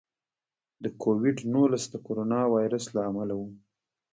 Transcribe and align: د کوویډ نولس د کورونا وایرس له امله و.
د 0.83 0.85
کوویډ 1.01 1.37
نولس 1.53 1.83
د 1.89 1.95
کورونا 2.05 2.41
وایرس 2.53 2.85
له 2.95 3.01
امله 3.09 3.33
و. 3.39 3.41